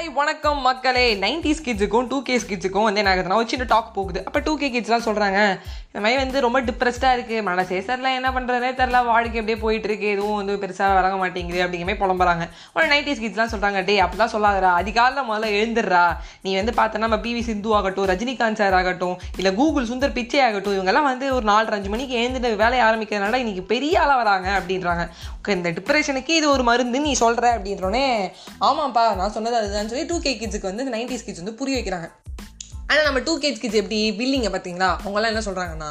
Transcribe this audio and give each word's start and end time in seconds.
Hi 0.00 0.12
வணக்கம் 0.18 0.60
மக்களே. 0.66 1.02
Nineties 1.22 1.58
கிட்ஸுக்கும் 1.64 2.06
டூ 2.10 2.18
கேஸ் 2.28 2.46
கிட்ஸுக்கும் 2.50 2.84
வந்து 2.86 3.00
என்ன 3.00 3.10
ஆகுதுன்னா 3.14 3.38
ஒரு 3.40 3.48
சின்ன 3.52 3.64
டாக் 3.72 3.90
போகுது. 3.96 4.20
அப்போ 4.28 4.38
டூ 4.46 4.52
கே 4.60 4.68
கிட்ஸ்லாம் 4.74 5.04
சொல்கிறாங்க 5.06 5.40
இந்த 5.88 6.00
மாதிரி 6.02 6.16
வந்து 6.20 6.40
ரொம்ப 6.44 6.58
டிப்ரெஸ்டாக 6.68 7.16
இருக்குது 7.16 7.42
மனசே 7.48 7.78
சரில 7.88 8.12
என்ன 8.18 8.28
பண்ணுறதுனே 8.36 8.70
தெரில 8.78 8.98
வாழ்க்கை 9.08 9.40
அப்படியே 9.40 9.56
போயிட்டு 9.64 9.88
இருக்கு. 9.88 10.06
எதுவும் 10.14 10.38
வந்து 10.40 10.54
பெருசாக 10.62 10.94
வழங்க 10.98 11.16
மாட்டேங்குது 11.22 11.60
அப்படிங்கிற 11.64 11.88
மாதிரி 11.88 12.00
புலம்புறாங்க. 12.02 12.44
ஒரு 12.76 12.86
நைன்டிஸ் 12.92 13.20
கிட்ஸ்லாம் 13.24 13.52
சொல்கிறாங்க 13.54 13.82
டே 13.88 13.96
அப்படிலாம் 14.04 14.32
சொல்லாதரா 14.36 14.70
அதிகாலம் 14.82 15.28
முதல்ல 15.32 15.50
எழுந்துடுறா. 15.58 16.04
நீ 16.46 16.54
வந்து 16.60 16.74
பார்த்தோன்னா 16.80 17.06
நம்ம 17.06 17.18
பிவி 17.26 17.42
சிந்து 17.48 17.74
ஆகட்டும் 17.80 18.08
ரஜினிகாந்த் 18.12 18.62
சார் 18.62 18.78
ஆகட்டும் 18.80 19.18
இல்லை 19.36 19.52
கூகுள் 19.60 19.90
சுந்தர் 19.92 20.16
பிச்சை 20.20 20.40
ஆகட்டும் 20.46 20.76
இவங்கெல்லாம் 20.78 21.10
வந்து 21.10 21.28
ஒரு 21.34 21.46
நாலு 21.50 21.76
அஞ்சு 21.78 21.92
மணிக்கு 21.96 22.16
எழுந்துட்டு 22.22 22.54
வேலையை 22.64 22.86
ஆரம்பிக்கிறதுனால 22.88 23.42
இன்றைக்கி 23.44 23.66
பெரிய 23.74 24.00
ஆளாக 24.04 24.18
வராங்க 24.22 24.48
அப்படின்றாங்க. 24.60 25.06
ஓகே 25.40 25.52
இந்த 25.58 25.70
டிப்ரெஷனுக்கு 25.80 26.32
இது 26.40 26.48
ஒரு 26.54 26.62
மருந்து 26.70 27.00
நீ 27.00 27.12
சொல்கிற 27.24 27.46
அப்படின்றோடனே 27.58 28.06
ஆமாப்பா 28.70 29.06
நான் 29.22 29.36
சொன்னது 29.38 29.56
அதுதான். 29.60 29.88
சொல்லி 29.92 30.08
டூ 30.12 30.18
கே 30.26 30.32
கிட்ஸுக்கு 30.40 30.70
வந்து 30.72 30.90
நைன்டிஸ் 30.96 31.26
கிட்ஸ் 31.28 31.44
வந்து 31.44 31.60
புரிய 31.62 31.76
வைக்கிறாங்க. 31.78 32.08
ஆனால் 32.92 33.04
நம்ம 33.06 33.20
டூ 33.26 33.32
கேஜ் 33.42 33.58
கிட்ஸ் 33.62 33.78
எப்படி 33.80 33.98
பில்லிங்க 34.18 34.48
பார்த்தீங்களா 34.52 34.86
அவங்கெல்லாம் 35.02 35.32
என்ன 35.32 35.42
சொல்கிறாங்கன்னா 35.46 35.90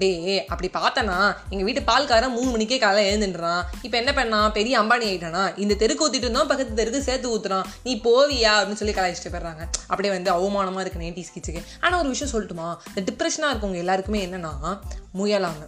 டே 0.00 0.08
அப்படி 0.52 0.68
பார்த்தனா 0.76 1.16
எங்கள் 1.52 1.66
வீட்டு 1.68 1.82
பால்காரன் 1.90 2.34
மூணு 2.36 2.48
மணிக்கே 2.54 2.78
காலை 2.84 3.02
எழுந்துன்றான் 3.10 3.62
இப்போ 3.86 3.96
என்ன 4.00 4.12
பண்ணான் 4.16 4.54
பெரிய 4.56 4.74
அம்பானி 4.80 5.06
ஆகிட்டானா 5.10 5.42
இந்த 5.64 5.74
தெருக்கு 5.82 6.04
ஊற்றிட்டு 6.06 6.28
இருந்தோம் 6.28 6.50
பக்கத்து 6.52 6.78
தெருக்கு 6.80 7.02
சேர்த்து 7.08 7.30
ஊற்றுறான் 7.34 7.68
நீ 7.84 7.94
போவியா? 8.06 8.54
அப்படின்னு 8.56 8.80
சொல்லி 8.80 8.96
கலாய்ச்சிட்டு 8.96 9.32
போயிடுறாங்க. 9.34 9.62
அப்படியே 9.90 10.14
வந்து 10.16 10.32
அவமானமாக 10.38 10.84
இருக்குது 10.84 11.04
நைன்டிஸ் 11.04 11.32
கிட்ஸுக்கு 11.36 11.62
ஆனால் 11.84 12.00
ஒரு 12.02 12.10
விஷயம் 12.14 12.32
சொல்லட்டுமா? 12.34 12.68
இந்த 12.94 13.04
டிப்ரெஷனாக 13.10 13.52
இருக்கவங்க 13.52 13.80
எல்லாருக்குமே 13.84 14.24
என்னென்னா 14.26 14.52
முயலாங்க. 15.20 15.64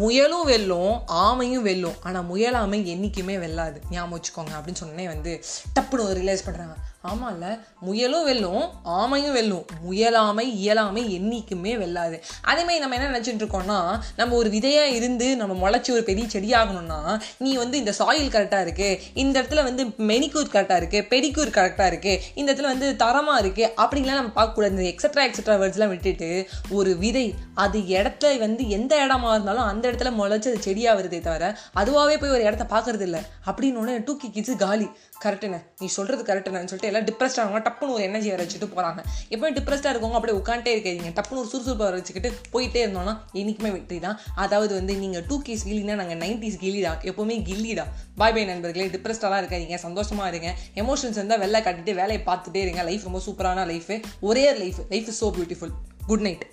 முயலும் 0.00 0.44
வெல்லும் 0.48 0.92
ஆமையும் 1.24 1.64
வெல்லும். 1.68 1.96
ஆனால் 2.08 2.26
முயலாமை 2.32 2.78
என்றைக்குமே 2.92 3.36
வெல்லாது. 3.44 3.78
ஞாபகம் 3.94 4.14
வச்சுக்கோங்க 4.16 4.52
அப்படின்னு 4.58 4.82
சொன்னே 4.84 5.06
வந்து 5.14 5.32
டப்புன்னு 5.76 6.14
ரியலைஸ் 6.18 6.46
பண்ணுறாங்க 6.46 6.74
ஆமாம்ல 7.08 7.46
முயலும் 7.86 8.24
வெல்லும் 8.28 8.64
ஆமையும் 9.00 9.36
வெல்லும். 9.36 9.62
முயலாமை 9.84 10.44
இயலாமை 10.62 11.02
என்றைக்குமே 11.16 11.72
வெல்லாது. 11.82 12.16
அதேமாதிரி 12.50 12.82
நம்ம 12.82 12.96
என்ன 12.96 13.06
நினச்சிட்டு 13.12 13.42
இருக்கோம்னா 13.42 13.78
நம்ம 14.18 14.36
ஒரு 14.40 14.48
விதையாக 14.50 14.96
இருந்து 14.96 15.26
நம்ம 15.40 15.54
முளைச்சி 15.62 15.90
ஒரு 15.96 16.02
பெரிய 16.08 16.24
செடியாகணும்னா 16.34 16.98
நீ 17.44 17.52
வந்து 17.62 17.78
இந்த 17.82 17.94
சாயில் 18.00 18.34
கரெக்டாக 18.34 18.66
இருக்குது 18.66 18.98
இந்த 19.22 19.34
இடத்துல 19.40 19.64
வந்து 19.68 19.84
மெனிக்கூர் 20.10 20.52
கரெக்டாக 20.54 20.80
இருக்குது 20.82 21.06
பெடிக்கூர் 21.12 21.54
கரெக்டாக 21.58 21.88
இருக்குது 21.92 22.20
இந்த 22.34 22.48
இடத்துல 22.50 22.72
வந்து 22.74 22.90
தரமாக 23.04 23.42
இருக்குது 23.44 23.70
அப்படின்லாம் 23.82 24.20
நம்ம 24.20 24.34
பார்க்கக்கூடாது. 24.40 24.74
இந்த 24.76 24.86
எக்ஸட்ரா 24.92 25.24
எக்ஸட்ரா 25.28 25.56
வேர்ட்ஸ்லாம் 25.62 25.94
விட்டுட்டு 25.94 26.30
ஒரு 26.78 26.92
விதை 27.04 27.26
அது 27.66 27.80
இடத்துல 27.96 28.36
வந்து 28.46 28.62
எந்த 28.78 28.92
இடமா 29.06 29.32
இருந்தாலும் 29.36 29.68
அந்த 29.70 29.84
இடத்துல 29.90 30.12
முளைச்சி 30.20 30.50
அது 30.52 30.66
செடியாக 30.68 30.98
வருதே 31.00 31.22
தவிர 31.28 31.52
அதுவாகவே 31.82 32.18
போய் 32.20 32.36
ஒரு 32.36 32.44
இடத்த 32.48 32.66
பார்க்கறது 32.76 33.06
இல்லை 33.10 33.22
அப்படின்னு 33.48 33.80
ஒன்று 33.84 34.02
டூ 34.06 34.14
கிச்சு 34.36 34.56
காலி. 34.66 34.88
கரெக்டுண்ணே 35.24 35.58
நீ 35.80 35.86
சொல்கிறது 35.94 36.22
கரெக்டுன்னு 36.28 36.70
சொல்லிட்டு 36.70 36.89
எல்லாம் 36.90 37.06
டிப்ரெஸ்டாக 37.08 37.44
ஆகவங்க 37.44 37.62
டப்புன்னு 37.68 37.94
ஒரு 37.96 38.04
எனர்ஜி 38.08 38.30
வர 38.34 38.40
வச்சுட்டு 38.44 38.68
போகிறாங்க 38.74 39.00
எப்போயும் 39.32 39.56
டிப்ரெஸ்டாக 39.58 39.92
இருக்கவங்க 39.92 40.18
அப்படியே 40.18 40.36
உட்காந்துட்டே 40.40 40.74
இருக்கீங்க 40.76 41.12
டப்புன்னு 41.18 41.42
ஒரு 41.42 41.50
சுறுசுறுப்பு 41.52 41.84
வர 41.86 41.96
வச்சுக்கிட்டு 42.00 42.30
போயிட்டே 42.54 42.82
இருந்தோம்னா 42.84 43.14
என்றைக்குமே 43.40 43.72
வெற்றி 43.76 43.98
தான். 44.06 44.18
அதாவது 44.44 44.72
வந்து 44.80 44.94
நீங்கள் 45.02 45.24
டூ 45.30 45.38
கேஸ் 45.48 45.66
கில்லினா 45.68 45.96
நாங்கள் 46.02 46.20
நைன்டிஸ் 46.24 46.60
கில்லிடா 46.64 46.92
எப்போவுமே 47.10 47.38
கில்லிடா 47.48 47.86
பாய் 48.22 48.34
பாய் 48.36 48.48
நண்பர்களே 48.52 48.88
டிப்ரெஸ்டாலாம் 48.94 49.40
இருக்காதீங்க. 49.42 49.78
சந்தோஷமாக 49.86 50.30
இருங்க. 50.32 50.50
எமோஷன்ஸ் 50.82 51.18
இருந்தால் 51.20 51.42
வெளில 51.44 51.60
கட்டிட்டு 51.66 51.94
வேலையை 52.00 52.22
பார்த்துட்டே 52.30 52.62
இருங்க. 52.66 52.82
லைஃப் 52.90 53.06
ரொம்ப 53.08 53.22
சூப்பரான 53.26 53.66
லைஃப் 53.72 53.92
ஒரே 54.28 54.46
life 54.62 54.80
life 54.94 55.10
is 55.12 55.22
so 55.24 55.30
beautiful 55.38 55.74
good 56.10 56.26
night 56.28 56.44